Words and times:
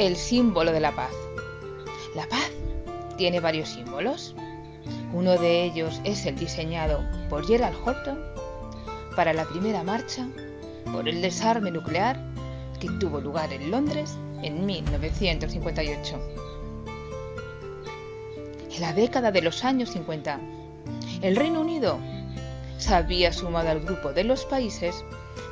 El 0.00 0.16
símbolo 0.16 0.72
de 0.72 0.80
la 0.80 0.90
paz. 0.90 1.12
La 2.16 2.26
paz 2.26 2.50
tiene 3.16 3.38
varios 3.38 3.68
símbolos. 3.68 4.34
Uno 5.12 5.38
de 5.38 5.62
ellos 5.62 6.00
es 6.02 6.26
el 6.26 6.34
diseñado 6.34 7.00
por 7.30 7.46
Gerald 7.46 7.76
Horton 7.84 8.18
para 9.14 9.32
la 9.32 9.44
primera 9.44 9.84
marcha 9.84 10.26
por 10.92 11.08
el 11.08 11.22
desarme 11.22 11.70
nuclear 11.70 12.18
que 12.80 12.88
tuvo 12.98 13.20
lugar 13.20 13.52
en 13.52 13.70
Londres 13.70 14.18
en 14.42 14.66
1958. 14.66 16.20
En 18.74 18.80
la 18.80 18.92
década 18.92 19.30
de 19.30 19.42
los 19.42 19.62
años 19.62 19.90
50, 19.90 20.40
el 21.22 21.36
Reino 21.36 21.60
Unido 21.60 22.00
se 22.78 22.92
había 22.92 23.32
sumado 23.32 23.68
al 23.68 23.78
grupo 23.78 24.12
de 24.12 24.24
los 24.24 24.44
países 24.44 25.04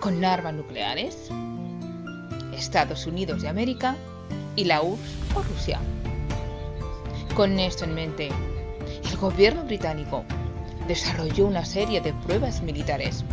con 0.00 0.24
armas 0.24 0.54
nucleares, 0.54 1.28
Estados 2.52 3.04
Unidos 3.04 3.42
de 3.42 3.48
América 3.48 3.96
y 4.58 4.64
la 4.64 4.82
URSS 4.82 5.36
o 5.36 5.42
Rusia. 5.42 5.78
Con 7.36 7.60
esto 7.60 7.84
en 7.84 7.94
mente, 7.94 8.28
el 9.08 9.16
gobierno 9.16 9.62
británico 9.62 10.24
desarrolló 10.88 11.46
una 11.46 11.64
serie 11.64 12.00
de 12.00 12.12
pruebas 12.12 12.60
militares, 12.62 13.24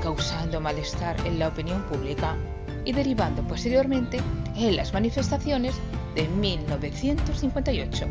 causando 0.00 0.60
malestar 0.60 1.16
en 1.26 1.40
la 1.40 1.48
opinión 1.48 1.82
pública 1.88 2.36
y 2.84 2.92
derivando 2.92 3.42
posteriormente 3.42 4.20
en 4.56 4.76
las 4.76 4.92
manifestaciones 4.92 5.74
de 6.14 6.28
1958. 6.28 8.06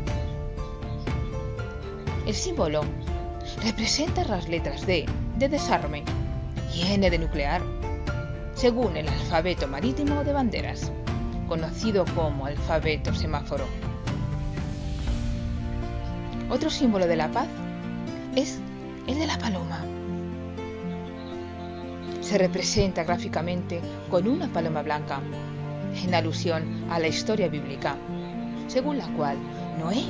El 2.28 2.36
símbolo 2.36 2.82
representa 3.64 4.26
las 4.26 4.50
letras 4.50 4.86
D 4.86 5.06
de 5.38 5.48
desarme 5.48 6.04
y 6.74 6.82
N 6.82 7.10
de 7.10 7.18
nuclear, 7.18 7.62
según 8.56 8.98
el 8.98 9.08
alfabeto 9.08 9.70
marítimo 9.70 10.26
de 10.26 10.34
banderas 10.34 10.92
conocido 11.48 12.06
como 12.16 12.46
alfabeto 12.46 13.14
semáforo. 13.14 13.66
Otro 16.50 16.70
símbolo 16.70 17.08
de 17.08 17.16
la 17.16 17.32
paz 17.32 17.48
es 18.36 18.60
el 19.08 19.18
de 19.18 19.28
la 19.28 19.38
paloma. 19.38 19.84
Se 22.22 22.38
representa 22.38 23.04
gráficamente 23.04 23.82
con 24.10 24.28
una 24.28 24.48
paloma 24.48 24.82
blanca, 24.82 25.22
en 26.04 26.14
alusión 26.14 26.86
a 26.90 27.00
la 27.00 27.08
historia 27.08 27.48
bíblica, 27.48 27.96
según 28.68 28.98
la 28.98 29.08
cual 29.10 29.38
Noé, 29.80 30.04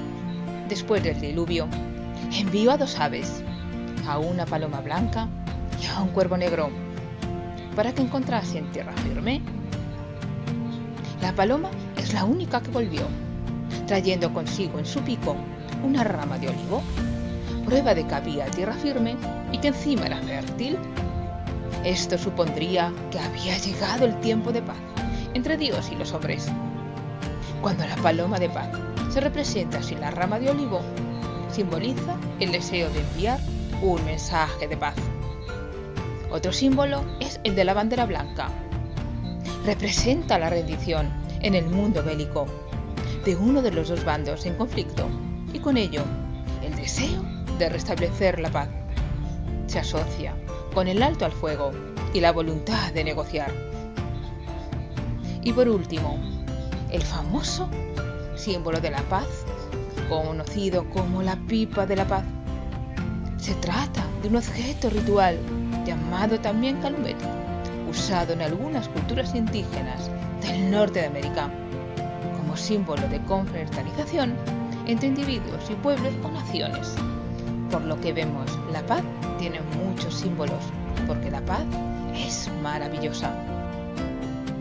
después 0.68 1.04
del 1.04 1.20
diluvio, 1.20 1.68
envió 2.32 2.72
a 2.72 2.78
dos 2.78 3.00
aves, 3.00 3.44
a 4.08 4.18
una 4.18 4.46
paloma 4.46 4.82
blanca 4.82 5.28
y 5.82 5.86
a 5.88 6.02
un 6.02 6.10
cuervo 6.10 6.38
negro, 6.38 6.70
para 7.76 7.94
que 7.94 8.02
encontrasen 8.02 8.72
tierra 8.72 8.94
firme 8.94 9.42
la 11.26 11.34
paloma 11.34 11.72
es 11.98 12.14
la 12.14 12.24
única 12.24 12.62
que 12.62 12.70
volvió, 12.70 13.02
trayendo 13.88 14.32
consigo 14.32 14.78
en 14.78 14.86
su 14.86 15.02
pico 15.02 15.36
una 15.84 16.04
rama 16.04 16.38
de 16.38 16.50
olivo, 16.50 16.84
prueba 17.66 17.96
de 17.96 18.06
que 18.06 18.14
había 18.14 18.46
tierra 18.46 18.76
firme 18.76 19.16
y 19.52 19.58
que 19.58 19.70
encima 19.70 20.06
era 20.06 20.22
fértil. 20.22 20.78
Esto 21.84 22.20
supondría 22.20 22.94
que 23.10 23.18
había 23.18 23.58
llegado 23.58 24.06
el 24.06 24.20
tiempo 24.20 24.52
de 24.52 24.62
paz 24.62 24.78
entre 25.34 25.58
Dios 25.58 25.90
y 25.92 25.96
los 25.96 26.14
hombres. 26.14 26.46
Cuando 27.60 27.88
la 27.88 27.96
paloma 27.96 28.38
de 28.38 28.50
paz 28.50 28.70
se 29.10 29.20
representa 29.20 29.82
sin 29.82 30.02
la 30.02 30.12
rama 30.12 30.38
de 30.38 30.52
olivo, 30.52 30.82
simboliza 31.52 32.18
el 32.40 32.52
deseo 32.52 32.88
de 32.92 33.00
enviar 33.00 33.40
un 33.82 34.06
mensaje 34.06 34.68
de 34.68 34.78
paz. 34.78 34.94
Otro 36.30 36.54
símbolo 36.54 37.04
es 37.20 37.40
el 37.44 37.56
de 37.56 37.66
la 37.66 37.74
bandera 37.74 38.06
blanca, 38.06 38.52
representa 39.66 40.38
la 40.38 40.50
rendición 40.50 41.12
en 41.42 41.56
el 41.56 41.66
mundo 41.66 42.04
bélico 42.04 42.46
de 43.26 43.36
uno 43.36 43.62
de 43.64 43.72
los 43.72 43.90
dos 43.90 44.06
bandos 44.06 44.46
en 44.46 44.56
conflicto 44.56 45.08
y 45.54 45.60
con 45.60 45.76
ello 45.76 46.04
el 46.64 46.76
deseo 46.76 47.24
de 47.58 47.70
restablecer 47.70 48.40
la 48.40 48.52
paz. 48.52 48.70
Se 49.66 49.80
asocia 49.80 50.36
con 50.74 50.88
el 50.88 51.02
alto 51.02 51.26
al 51.26 51.32
fuego 51.32 51.72
y 52.14 52.20
la 52.20 52.32
voluntad 52.32 52.94
de 52.94 53.04
negociar. 53.04 53.52
Y 55.42 55.52
por 55.54 55.68
último, 55.68 56.20
el 56.92 57.02
famoso 57.02 57.68
símbolo 58.36 58.80
de 58.80 58.92
la 58.92 59.02
paz, 59.04 59.28
conocido 60.10 60.88
como 60.92 61.24
la 61.24 61.36
pipa 61.48 61.86
de 61.88 61.96
la 61.96 62.06
paz. 62.08 62.24
Se 63.38 63.56
trata 63.56 64.06
de 64.22 64.30
un 64.30 64.36
objeto 64.36 64.90
ritual 64.90 65.40
llamado 65.86 66.40
también 66.40 66.82
calumet 66.82 67.18
usado 67.96 68.34
en 68.34 68.42
algunas 68.42 68.90
culturas 68.90 69.34
indígenas 69.34 70.12
del 70.42 70.70
norte 70.70 71.00
de 71.00 71.08
América 71.08 71.50
como 72.38 72.58
símbolo 72.58 73.08
de 73.08 73.22
confraternización 73.24 74.36
entre 74.86 75.08
individuos 75.08 75.70
y 75.70 75.76
pueblos 75.76 76.14
o 76.24 76.30
naciones. 76.30 76.94
Por 77.72 77.84
lo 77.84 78.00
que 78.02 78.12
vemos, 78.12 78.52
la 78.72 78.86
paz 78.86 79.02
tiene 79.40 79.62
muchos 79.84 80.14
símbolos, 80.14 80.64
porque 81.08 81.32
la 81.32 81.44
paz 81.46 81.64
es 82.14 82.50
maravillosa. 82.62 83.32